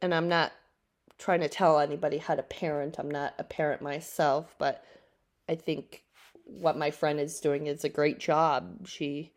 and 0.00 0.14
I'm 0.14 0.28
not 0.28 0.52
trying 1.18 1.40
to 1.40 1.48
tell 1.48 1.78
anybody 1.78 2.18
how 2.18 2.34
to 2.34 2.42
parent. 2.42 2.98
I'm 2.98 3.10
not 3.10 3.34
a 3.38 3.44
parent 3.44 3.82
myself, 3.82 4.54
but 4.58 4.84
I 5.48 5.54
think 5.54 6.02
what 6.44 6.76
my 6.76 6.90
friend 6.90 7.18
is 7.18 7.40
doing 7.40 7.66
is 7.66 7.84
a 7.84 7.88
great 7.88 8.18
job. 8.18 8.86
She 8.86 9.32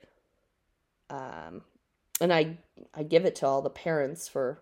um 1.10 1.62
and 2.22 2.34
I 2.34 2.58
I 2.94 3.04
give 3.04 3.26
it 3.26 3.36
to 3.38 3.48
all 3.48 3.62
the 3.62 3.70
parents 3.70 4.28
for 4.28 4.60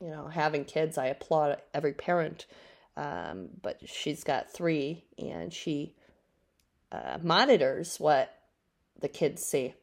you 0.00 0.10
know 0.10 0.28
having 0.28 0.64
kids. 0.64 0.98
I 0.98 1.06
applaud 1.06 1.60
every 1.72 1.92
parent. 1.92 2.46
Um, 2.96 3.48
but 3.60 3.88
she's 3.88 4.22
got 4.22 4.50
three, 4.50 5.04
and 5.18 5.52
she 5.52 5.94
uh, 6.92 7.18
monitors 7.22 7.98
what 7.98 8.34
the 9.00 9.08
kids 9.08 9.44
see, 9.44 9.74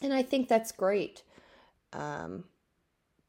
and 0.00 0.12
I 0.12 0.22
think 0.22 0.48
that's 0.48 0.72
great. 0.72 1.22
Um, 1.92 2.44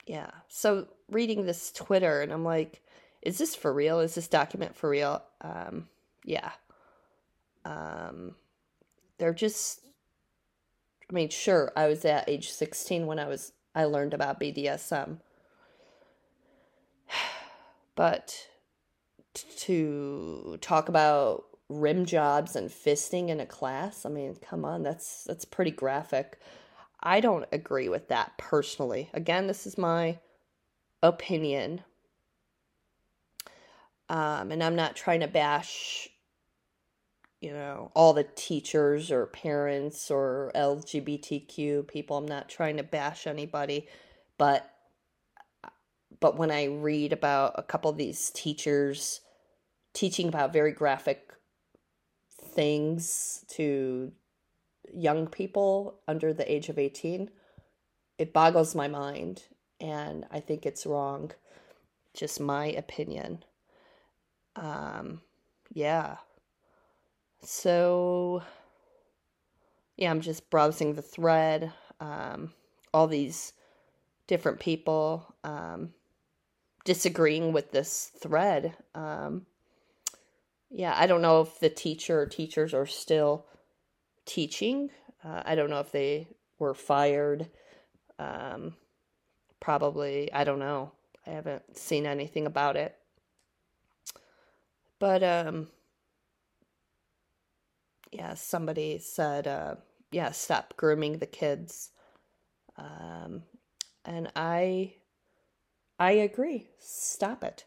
yeah. 0.05 0.31
So 0.47 0.87
reading 1.09 1.45
this 1.45 1.71
Twitter, 1.71 2.21
and 2.21 2.31
I'm 2.31 2.45
like, 2.45 2.81
is 3.21 3.37
this 3.37 3.55
for 3.55 3.73
real? 3.73 3.99
Is 3.99 4.15
this 4.15 4.27
document 4.27 4.75
for 4.75 4.89
real? 4.89 5.21
Um, 5.41 5.87
yeah. 6.25 6.51
Um, 7.65 8.35
they're 9.17 9.33
just. 9.33 9.81
I 11.09 11.13
mean, 11.13 11.29
sure, 11.29 11.73
I 11.75 11.87
was 11.87 12.05
at 12.05 12.29
age 12.29 12.49
16 12.51 13.05
when 13.05 13.19
I 13.19 13.27
was 13.27 13.51
I 13.75 13.85
learned 13.85 14.13
about 14.13 14.39
BDSM. 14.39 15.17
But 17.93 18.47
to 19.33 20.57
talk 20.61 20.89
about 20.89 21.45
rim 21.69 22.05
jobs 22.05 22.55
and 22.55 22.69
fisting 22.69 23.29
in 23.29 23.39
a 23.39 23.45
class, 23.45 24.05
I 24.05 24.09
mean, 24.09 24.35
come 24.41 24.65
on, 24.65 24.83
that's 24.83 25.23
that's 25.23 25.45
pretty 25.45 25.71
graphic. 25.71 26.39
I 27.03 27.19
don't 27.19 27.47
agree 27.51 27.89
with 27.89 28.09
that 28.09 28.37
personally. 28.37 29.09
Again, 29.13 29.47
this 29.47 29.65
is 29.65 29.77
my 29.77 30.19
opinion. 31.01 31.81
Um, 34.09 34.51
and 34.51 34.63
I'm 34.63 34.75
not 34.75 34.95
trying 34.95 35.21
to 35.21 35.27
bash, 35.27 36.09
you 37.39 37.53
know, 37.53 37.91
all 37.95 38.13
the 38.13 38.27
teachers 38.35 39.09
or 39.09 39.25
parents 39.25 40.11
or 40.11 40.51
LGBTQ 40.53 41.87
people. 41.87 42.17
I'm 42.17 42.27
not 42.27 42.49
trying 42.49 42.77
to 42.77 42.83
bash 42.83 43.25
anybody, 43.25 43.87
but 44.37 44.70
but 46.19 46.37
when 46.37 46.51
I 46.51 46.65
read 46.65 47.13
about 47.13 47.55
a 47.57 47.63
couple 47.63 47.89
of 47.89 47.97
these 47.97 48.29
teachers 48.31 49.21
teaching 49.93 50.27
about 50.27 50.53
very 50.53 50.71
graphic 50.71 51.33
things 52.53 53.45
to 53.49 54.11
young 54.93 55.27
people 55.27 55.99
under 56.07 56.33
the 56.33 56.51
age 56.51 56.69
of 56.69 56.77
18, 56.77 57.29
it 58.17 58.33
boggles 58.33 58.75
my 58.75 58.87
mind. 58.87 59.43
And 59.79 60.25
I 60.31 60.39
think 60.39 60.65
it's 60.65 60.85
wrong. 60.85 61.31
Just 62.13 62.39
my 62.39 62.67
opinion. 62.67 63.43
Um, 64.55 65.21
yeah. 65.73 66.17
So, 67.41 68.43
yeah, 69.97 70.11
I'm 70.11 70.21
just 70.21 70.49
browsing 70.49 70.93
the 70.93 71.01
thread. 71.01 71.71
Um, 71.99 72.53
all 72.93 73.07
these 73.07 73.53
different 74.27 74.59
people 74.59 75.33
um, 75.43 75.93
disagreeing 76.83 77.53
with 77.53 77.71
this 77.71 78.11
thread. 78.19 78.75
Um, 78.95 79.45
yeah, 80.69 80.95
I 80.97 81.07
don't 81.07 81.21
know 81.21 81.41
if 81.41 81.59
the 81.59 81.69
teacher 81.69 82.21
or 82.21 82.25
teachers 82.25 82.73
are 82.73 82.85
still 82.85 83.45
teaching. 84.25 84.89
Uh, 85.23 85.43
I 85.45 85.55
don't 85.55 85.69
know 85.69 85.79
if 85.79 85.91
they 85.91 86.27
were 86.59 86.73
fired. 86.73 87.49
Um, 88.17 88.75
probably, 89.59 90.31
I 90.31 90.43
don't 90.43 90.59
know. 90.59 90.91
I 91.27 91.31
haven't 91.31 91.77
seen 91.77 92.05
anything 92.05 92.45
about 92.45 92.75
it. 92.77 92.95
But, 94.97 95.23
um, 95.23 95.67
yeah, 98.11 98.33
somebody 98.35 98.99
said, 98.99 99.47
uh, 99.47 99.75
yeah, 100.11 100.31
stop 100.31 100.75
grooming 100.77 101.17
the 101.17 101.25
kids. 101.25 101.91
Um, 102.77 103.43
and 104.05 104.31
I, 104.35 104.95
I 106.01 106.13
agree. 106.13 106.67
Stop 106.79 107.43
it. 107.43 107.65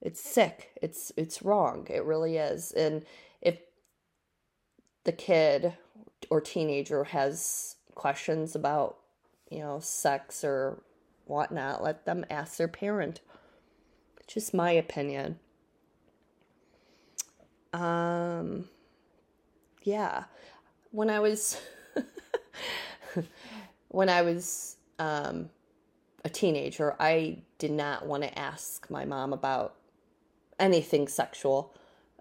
It's 0.00 0.20
sick. 0.20 0.78
It's 0.80 1.10
it's 1.16 1.42
wrong. 1.42 1.88
It 1.90 2.04
really 2.04 2.36
is. 2.36 2.70
And 2.70 3.04
if 3.42 3.58
the 5.02 5.10
kid 5.10 5.74
or 6.30 6.40
teenager 6.40 7.02
has 7.02 7.74
questions 7.96 8.54
about, 8.54 8.98
you 9.50 9.58
know, 9.58 9.80
sex 9.80 10.44
or 10.44 10.84
whatnot, 11.24 11.82
let 11.82 12.06
them 12.06 12.24
ask 12.30 12.58
their 12.58 12.68
parent. 12.68 13.20
Just 14.28 14.54
my 14.54 14.70
opinion. 14.70 15.40
Um, 17.72 18.66
yeah. 19.82 20.26
When 20.92 21.10
I 21.10 21.18
was, 21.18 21.60
when 23.88 24.08
I 24.08 24.22
was 24.22 24.76
um, 25.00 25.50
a 26.24 26.28
teenager, 26.28 26.96
I 26.98 27.38
did 27.58 27.70
not 27.70 28.06
want 28.06 28.22
to 28.22 28.38
ask 28.38 28.90
my 28.90 29.04
mom 29.04 29.32
about 29.32 29.74
anything 30.58 31.08
sexual. 31.08 31.74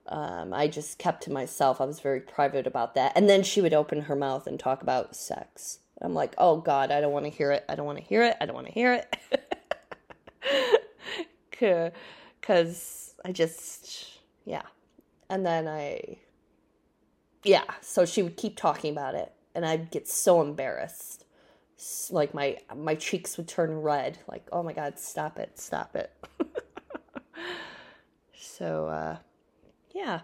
Um, 0.07 0.53
I 0.53 0.67
just 0.67 0.97
kept 0.97 1.23
to 1.23 1.31
myself. 1.31 1.79
I 1.79 1.85
was 1.85 2.01
very 2.01 2.19
private 2.19 2.67
about 2.67 2.95
that. 2.95 3.13
And 3.15 3.29
then 3.29 3.43
she 3.43 3.61
would 3.61 3.73
open 3.73 4.01
her 4.01 4.15
mouth 4.15 4.47
and 4.47 4.59
talk 4.59 4.81
about 4.81 5.15
sex. 5.15 5.79
I'm 6.01 6.13
like, 6.13 6.33
oh 6.37 6.57
God, 6.57 6.91
I 6.91 6.99
don't 6.99 7.13
want 7.13 7.25
to 7.25 7.31
hear 7.31 7.51
it. 7.51 7.63
I 7.69 7.75
don't 7.75 7.85
want 7.85 7.97
to 7.97 8.03
hear 8.03 8.23
it. 8.23 8.35
I 8.41 8.45
don't 8.45 8.55
want 8.55 8.67
to 8.67 8.73
hear 8.73 8.93
it. 8.93 9.15
Because 12.41 13.13
I 13.23 13.31
just, 13.31 14.19
yeah. 14.43 14.63
And 15.29 15.45
then 15.45 15.65
I, 15.65 16.17
yeah. 17.43 17.63
So 17.79 18.03
she 18.05 18.21
would 18.21 18.35
keep 18.35 18.57
talking 18.57 18.91
about 18.91 19.15
it. 19.15 19.31
And 19.55 19.65
I'd 19.65 19.89
get 19.89 20.09
so 20.09 20.41
embarrassed. 20.41 21.22
Like 22.11 22.33
my 22.33 22.57
my 22.75 22.95
cheeks 22.95 23.37
would 23.37 23.47
turn 23.47 23.81
red. 23.81 24.19
Like, 24.27 24.47
oh 24.51 24.63
my 24.63 24.73
God, 24.73 24.99
stop 24.99 25.39
it, 25.39 25.59
stop 25.59 25.95
it. 25.95 26.11
So, 28.57 28.87
uh, 28.87 29.17
yeah. 29.95 30.21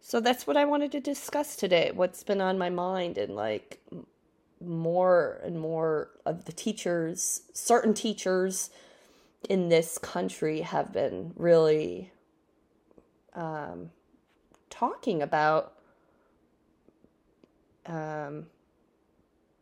So 0.00 0.20
that's 0.20 0.46
what 0.46 0.56
I 0.56 0.64
wanted 0.64 0.92
to 0.92 1.00
discuss 1.00 1.56
today. 1.56 1.92
What's 1.94 2.22
been 2.22 2.40
on 2.40 2.58
my 2.58 2.68
mind 2.68 3.16
and 3.16 3.34
like 3.34 3.80
more 4.60 5.40
and 5.42 5.58
more 5.58 6.10
of 6.26 6.44
the 6.44 6.52
teachers, 6.52 7.42
certain 7.52 7.94
teachers 7.94 8.70
in 9.48 9.70
this 9.70 9.98
country 9.98 10.60
have 10.60 10.92
been 10.92 11.32
really 11.36 12.12
um, 13.34 13.90
talking 14.68 15.22
about 15.22 15.72
um, 17.86 18.46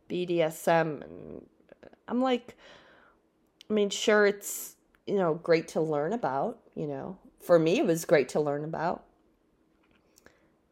BDSM. 0.09 1.03
And 1.03 1.45
I'm 2.07 2.21
like, 2.21 2.57
I 3.69 3.73
mean, 3.73 3.89
sure, 3.89 4.25
it's, 4.25 4.75
you 5.05 5.15
know, 5.15 5.35
great 5.35 5.67
to 5.69 5.81
learn 5.81 6.13
about, 6.13 6.59
you 6.75 6.87
know, 6.87 7.17
for 7.41 7.59
me, 7.59 7.79
it 7.79 7.85
was 7.85 8.05
great 8.05 8.29
to 8.29 8.39
learn 8.39 8.63
about. 8.63 9.03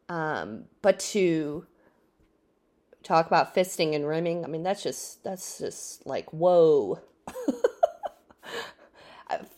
Um, 0.08 0.64
but 0.82 1.00
to 1.00 1.66
talk 3.06 3.26
about 3.28 3.54
fisting 3.54 3.94
and 3.94 4.06
rimming. 4.06 4.44
I 4.44 4.48
mean, 4.48 4.64
that's 4.64 4.82
just 4.82 5.22
that's 5.22 5.58
just 5.58 6.04
like 6.06 6.32
whoa. 6.32 7.00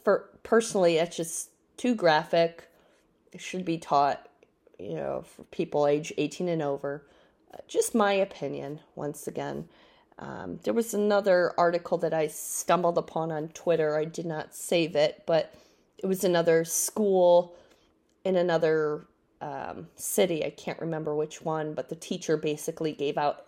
For 0.04 0.30
personally, 0.42 0.96
that's 0.96 1.16
just 1.16 1.50
too 1.76 1.94
graphic. 1.94 2.68
It 3.32 3.40
should 3.40 3.64
be 3.64 3.78
taught, 3.78 4.28
you 4.78 4.94
know, 4.94 5.22
for 5.22 5.44
people 5.44 5.86
age 5.86 6.12
18 6.16 6.48
and 6.48 6.62
over. 6.62 7.06
Just 7.66 7.94
my 7.94 8.12
opinion, 8.12 8.80
once 8.94 9.26
again. 9.26 9.68
Um, 10.18 10.58
there 10.64 10.74
was 10.74 10.94
another 10.94 11.52
article 11.56 11.98
that 11.98 12.12
I 12.12 12.26
stumbled 12.26 12.98
upon 12.98 13.30
on 13.30 13.48
Twitter. 13.48 13.96
I 13.96 14.04
did 14.04 14.26
not 14.26 14.54
save 14.54 14.96
it, 14.96 15.22
but 15.26 15.54
it 15.98 16.06
was 16.06 16.24
another 16.24 16.64
school 16.64 17.54
in 18.24 18.36
another 18.36 19.06
um, 19.40 19.88
city. 19.94 20.44
I 20.44 20.50
can't 20.50 20.80
remember 20.80 21.14
which 21.14 21.42
one, 21.42 21.74
but 21.74 21.88
the 21.88 21.94
teacher 21.94 22.36
basically 22.36 22.92
gave 22.92 23.16
out 23.16 23.46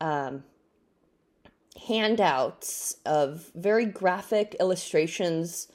um, 0.00 0.44
handouts 1.86 2.96
of 3.04 3.50
very 3.54 3.84
graphic 3.86 4.56
illustrations 4.60 5.68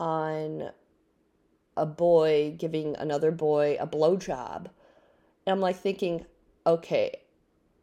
on 0.00 0.70
a 1.76 1.86
boy 1.86 2.54
giving 2.58 2.96
another 2.96 3.30
boy 3.30 3.76
a 3.80 3.86
blowjob. 3.86 4.66
And 5.46 5.52
I'm 5.52 5.60
like 5.60 5.76
thinking, 5.76 6.24
okay, 6.66 7.20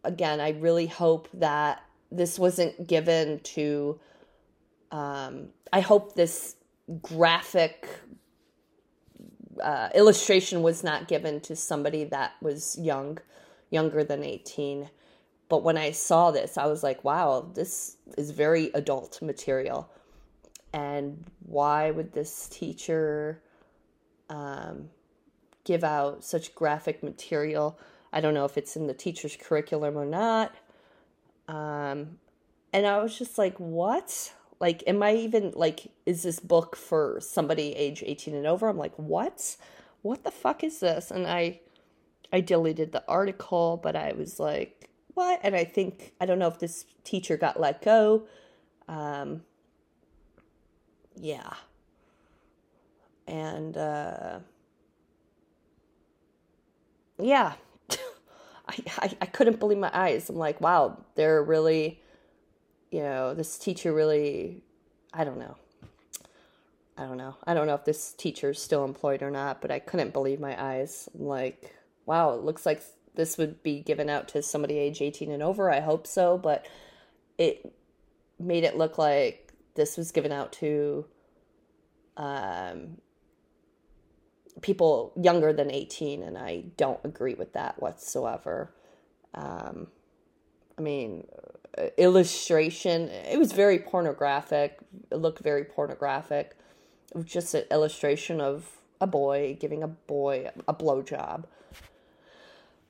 again, 0.04 0.40
I 0.40 0.52
really 0.52 0.88
hope 0.88 1.28
that 1.34 1.84
this 2.12 2.38
wasn't 2.38 2.88
given 2.88 3.40
to. 3.40 4.00
Um, 4.92 5.48
I 5.72 5.80
hope 5.80 6.16
this 6.16 6.56
graphic 7.02 7.88
uh, 9.62 9.90
illustration 9.96 10.62
was 10.64 10.84
not 10.84 11.08
given 11.08 11.40
to 11.42 11.56
somebody 11.56 12.04
that 12.06 12.34
was 12.42 12.78
young, 12.80 13.20
younger 13.70 14.04
than 14.04 14.24
18. 14.24 14.90
But 15.50 15.64
when 15.64 15.78
I 15.78 15.92
saw 15.92 16.32
this, 16.32 16.58
I 16.58 16.66
was 16.66 16.84
like, 16.84 17.04
wow, 17.04 17.52
this 17.54 17.98
is 18.18 18.32
very 18.32 18.72
adult 18.74 19.22
material. 19.22 19.90
And 20.74 21.26
why 21.46 21.92
would 21.92 22.14
this 22.14 22.48
teacher 22.48 23.42
um, 24.30 24.90
give 25.66 25.84
out 25.84 26.24
such 26.24 26.56
graphic 26.56 27.04
material? 27.04 27.78
I 28.14 28.22
don't 28.22 28.34
know 28.34 28.46
if 28.46 28.58
it's 28.58 28.76
in 28.76 28.88
the 28.88 28.94
teacher's 28.94 29.36
curriculum 29.36 29.98
or 29.98 30.06
not. 30.06 30.54
Um, 31.48 32.20
and 32.74 32.86
I 32.86 33.02
was 33.02 33.18
just 33.18 33.38
like, 33.38 33.58
what? 33.58 34.34
Like, 34.60 34.84
am 34.88 35.02
I 35.02 35.16
even 35.16 35.52
like, 35.56 35.92
is 36.06 36.24
this 36.24 36.40
book 36.40 36.76
for 36.76 37.20
somebody 37.22 37.74
age 37.74 38.04
18 38.06 38.36
and 38.36 38.48
over? 38.48 38.68
I'm 38.68 38.78
like, 38.78 38.96
what? 38.96 39.56
What 40.02 40.24
the 40.24 40.32
fuck 40.32 40.64
is 40.64 40.80
this? 40.80 41.12
And 41.12 41.26
I, 41.26 41.62
I 42.32 42.42
deleted 42.42 42.92
the 42.92 43.04
article, 43.08 43.80
but 43.82 43.96
I 43.96 44.14
was 44.14 44.40
like, 44.40 44.90
what? 45.14 45.40
And 45.44 45.56
I 45.56 45.64
think, 45.64 46.14
I 46.22 46.26
don't 46.26 46.40
know 46.40 46.48
if 46.48 46.60
this 46.60 46.86
teacher 47.04 47.38
got 47.38 47.60
let 47.60 47.82
go. 47.82 48.28
Um, 48.88 49.44
yeah. 51.16 51.54
And, 53.28 53.78
uh, 53.78 54.40
yeah. 57.20 57.54
I, 58.98 59.18
I, 59.22 59.26
couldn't 59.26 59.60
believe 59.60 59.78
my 59.78 59.92
eyes. 59.94 60.30
I'm 60.30 60.36
like, 60.36 60.62
wow, 60.62 60.98
they're 61.16 61.44
really 61.44 62.02
you 62.92 63.02
know, 63.02 63.34
this 63.34 63.58
teacher 63.58 63.94
really, 63.94 64.62
I 65.14 65.24
don't 65.24 65.40
know. 65.40 65.56
I 66.98 67.06
don't 67.06 67.18
know. 67.18 67.38
I 67.46 67.54
don't 67.54 67.66
know 67.66 67.74
if 67.74 67.86
this 67.86 68.14
teacher's 68.14 68.62
still 68.62 68.84
employed 68.84 69.24
or 69.24 69.32
not, 69.32 69.62
but 69.62 69.72
I 69.72 69.80
couldn't 69.80 70.14
believe 70.14 70.40
my 70.40 70.62
eyes. 70.62 71.10
I'm 71.18 71.26
like, 71.26 71.74
wow, 72.06 72.34
it 72.36 72.44
looks 72.44 72.66
like 72.66 72.84
this 73.16 73.38
would 73.38 73.64
be 73.64 73.80
given 73.80 74.10
out 74.10 74.28
to 74.30 74.42
somebody 74.42 74.78
age 74.78 75.02
18 75.02 75.32
and 75.32 75.42
over. 75.42 75.72
I 75.72 75.80
hope 75.80 76.06
so, 76.06 76.38
but 76.38 76.68
it 77.38 77.74
made 78.40 78.66
it 78.66 78.78
look 78.78 78.98
like 78.98 79.54
this 79.76 79.98
was 79.98 80.12
given 80.12 80.34
out 80.34 80.52
to 80.54 81.06
um, 82.18 82.98
people 84.62 85.14
younger 85.16 85.54
than 85.54 85.72
18, 85.72 86.24
and 86.24 86.38
I 86.38 86.66
don't 86.78 87.00
agree 87.04 87.34
with 87.34 87.54
that 87.54 87.82
whatsoever. 87.82 88.74
Um, 89.34 89.88
I 90.78 90.82
mean, 90.82 91.28
illustration. 91.98 93.10
It 93.10 93.40
was 93.40 93.52
very 93.52 93.80
pornographic. 93.80 94.80
It 95.10 95.16
looked 95.16 95.40
very 95.40 95.64
pornographic. 95.64 96.56
It 97.12 97.18
was 97.18 97.26
just 97.26 97.54
an 97.54 97.64
illustration 97.72 98.42
of 98.42 98.78
a 99.00 99.08
boy 99.08 99.58
giving 99.60 99.84
a 99.84 99.88
boy 99.88 100.50
a 100.68 100.74
blowjob. 100.74 101.46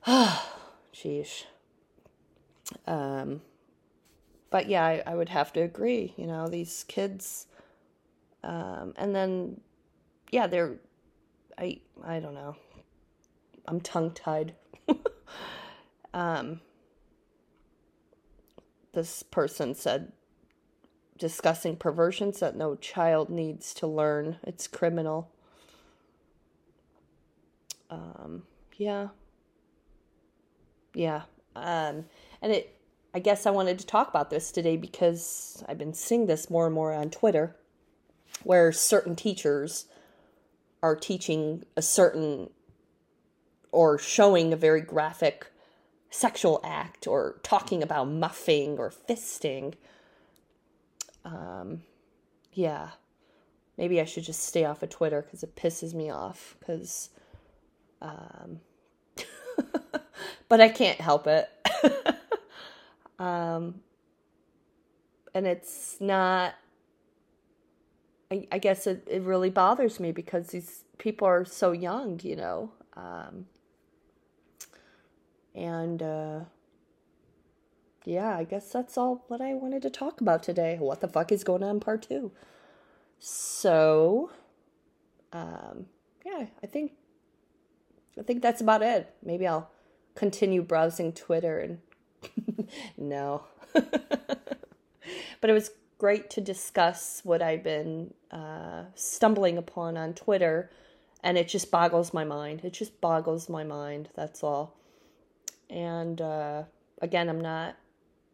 Sheesh. 0.06 1.44
Um, 2.86 3.42
but 4.50 4.68
yeah, 4.68 4.84
I, 4.84 5.02
I, 5.06 5.14
would 5.14 5.28
have 5.28 5.52
to 5.54 5.60
agree. 5.60 6.14
You 6.16 6.26
know, 6.26 6.48
these 6.48 6.84
kids, 6.88 7.46
um, 8.42 8.94
and 8.96 9.14
then, 9.14 9.60
yeah, 10.30 10.46
they're, 10.46 10.76
I, 11.58 11.80
I 12.04 12.20
don't 12.20 12.34
know. 12.34 12.56
I'm 13.66 13.80
tongue 13.80 14.12
tied. 14.12 14.54
um, 16.14 16.60
this 18.92 19.22
person 19.22 19.74
said 19.74 20.12
discussing 21.18 21.76
perversions 21.76 22.40
that 22.40 22.56
no 22.56 22.74
child 22.74 23.30
needs 23.30 23.74
to 23.74 23.86
learn. 23.86 24.38
It's 24.42 24.66
criminal. 24.66 25.30
Um, 27.90 28.42
yeah. 28.76 29.08
Yeah. 30.94 31.22
Um, 31.54 32.06
and 32.40 32.52
it, 32.52 32.76
I 33.14 33.18
guess 33.18 33.46
I 33.46 33.50
wanted 33.50 33.78
to 33.78 33.86
talk 33.86 34.08
about 34.08 34.30
this 34.30 34.50
today 34.50 34.76
because 34.76 35.62
I've 35.68 35.78
been 35.78 35.94
seeing 35.94 36.26
this 36.26 36.50
more 36.50 36.66
and 36.66 36.74
more 36.74 36.92
on 36.92 37.10
Twitter 37.10 37.56
where 38.42 38.72
certain 38.72 39.14
teachers 39.14 39.86
are 40.82 40.96
teaching 40.96 41.64
a 41.76 41.82
certain 41.82 42.50
or 43.70 43.98
showing 43.98 44.52
a 44.52 44.56
very 44.56 44.80
graphic 44.80 45.46
sexual 46.10 46.60
act 46.62 47.06
or 47.06 47.40
talking 47.42 47.82
about 47.82 48.08
muffing 48.08 48.78
or 48.78 48.92
fisting. 49.08 49.74
Um, 51.24 51.82
yeah, 52.52 52.90
maybe 53.78 54.00
I 54.00 54.04
should 54.04 54.24
just 54.24 54.44
stay 54.44 54.64
off 54.64 54.82
of 54.82 54.90
Twitter 54.90 55.22
because 55.22 55.42
it 55.42 55.56
pisses 55.56 55.94
me 55.94 56.10
off. 56.10 56.56
Because, 56.60 57.08
um, 58.02 58.60
but 60.48 60.60
I 60.60 60.68
can't 60.68 61.00
help 61.00 61.26
it. 61.26 61.48
um, 63.18 63.80
and 65.34 65.46
it's 65.46 65.96
not. 66.00 66.54
I, 68.32 68.46
I 68.50 68.58
guess 68.58 68.86
it, 68.86 69.06
it 69.06 69.22
really 69.22 69.50
bothers 69.50 70.00
me 70.00 70.10
because 70.10 70.48
these 70.48 70.84
people 70.96 71.28
are 71.28 71.44
so 71.44 71.72
young, 71.72 72.18
you 72.22 72.34
know. 72.34 72.72
Um, 72.96 73.46
and 75.54 76.02
uh, 76.02 76.40
yeah, 78.06 78.34
I 78.34 78.44
guess 78.44 78.72
that's 78.72 78.96
all 78.96 79.24
what 79.28 79.42
I 79.42 79.52
wanted 79.52 79.82
to 79.82 79.90
talk 79.90 80.22
about 80.22 80.42
today. 80.42 80.78
What 80.80 81.02
the 81.02 81.08
fuck 81.08 81.30
is 81.30 81.44
going 81.44 81.62
on, 81.62 81.78
part 81.78 82.02
two? 82.02 82.32
So, 83.18 84.30
um, 85.34 85.86
yeah, 86.24 86.46
I 86.62 86.66
think 86.66 86.92
I 88.18 88.22
think 88.22 88.40
that's 88.40 88.62
about 88.62 88.82
it. 88.82 89.14
Maybe 89.22 89.46
I'll 89.46 89.70
continue 90.14 90.62
browsing 90.62 91.12
Twitter 91.12 91.58
and 91.58 92.68
no. 92.96 93.44
but 93.72 95.50
it 95.50 95.52
was 95.52 95.70
great 96.02 96.28
to 96.30 96.40
discuss 96.40 97.20
what 97.22 97.40
I've 97.40 97.62
been 97.62 98.12
uh, 98.32 98.86
stumbling 98.96 99.56
upon 99.56 99.96
on 99.96 100.14
Twitter, 100.14 100.68
and 101.22 101.38
it 101.38 101.46
just 101.46 101.70
boggles 101.70 102.12
my 102.12 102.24
mind. 102.24 102.60
It 102.64 102.72
just 102.72 103.00
boggles 103.00 103.48
my 103.48 103.62
mind. 103.62 104.08
That's 104.16 104.42
all. 104.42 104.74
And 105.70 106.20
uh, 106.20 106.64
again, 107.00 107.28
I'm 107.28 107.40
not, 107.40 107.76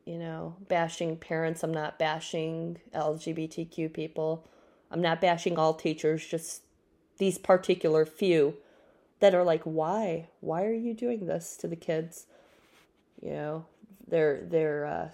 you 0.06 0.16
know, 0.16 0.56
bashing 0.68 1.18
parents. 1.18 1.62
I'm 1.62 1.74
not 1.74 1.98
bashing 1.98 2.78
LGBTQ 2.94 3.92
people. 3.92 4.48
I'm 4.90 5.02
not 5.02 5.20
bashing 5.20 5.58
all 5.58 5.74
teachers, 5.74 6.26
just 6.26 6.62
these 7.18 7.36
particular 7.36 8.06
few 8.06 8.54
that 9.20 9.34
are 9.34 9.44
like, 9.44 9.64
why? 9.64 10.30
Why 10.40 10.64
are 10.64 10.72
you 10.72 10.94
doing 10.94 11.26
this 11.26 11.54
to 11.58 11.68
the 11.68 11.76
kids? 11.76 12.24
You 13.20 13.32
know, 13.32 13.66
they're, 14.06 14.40
they're 14.40 14.86
uh, 14.86 15.08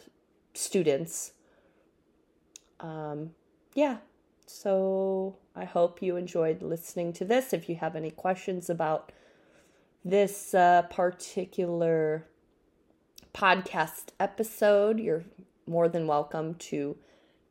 students. 0.55 1.33
Um, 2.85 3.31
yeah. 3.75 3.99
So 4.47 5.37
I 5.57 5.65
hope 5.65 6.03
you 6.03 6.17
enjoyed 6.17 6.63
listening 6.63 7.15
to 7.15 7.25
this. 7.25 7.53
If 7.53 7.69
you 7.69 7.77
have 7.77 7.97
any 7.97 8.11
questions 8.11 8.69
about 8.69 9.11
this 10.05 10.53
uh, 10.53 10.83
particular 10.91 12.27
podcast 13.33 14.09
episode, 14.21 15.01
you're 15.01 15.25
more 15.67 15.89
than 15.89 16.07
welcome 16.07 16.55
to 16.57 16.97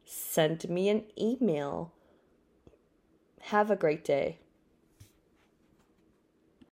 send 0.06 0.70
me 0.70 0.90
an 0.90 1.04
email. 1.20 1.92
Have 3.42 3.72
a 3.72 3.76
great 3.76 4.06
day. 4.06 4.38